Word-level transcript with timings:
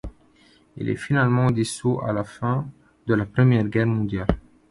Il 0.77 0.89
est 0.89 0.95
finalement 0.95 1.51
dissous 1.51 2.01
à 2.01 2.11
la 2.11 2.23
fin 2.23 2.65
de 3.05 3.13
la 3.13 3.27
Première 3.27 3.65
Guerre 3.65 3.85
mondiale. 3.85 4.25